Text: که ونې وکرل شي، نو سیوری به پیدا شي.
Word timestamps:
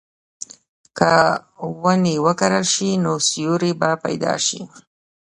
که 0.97 1.11
ونې 1.81 2.15
وکرل 2.25 2.65
شي، 2.73 2.89
نو 3.03 3.11
سیوری 3.29 3.71
به 3.79 3.89
پیدا 4.05 4.33
شي. 4.47 4.61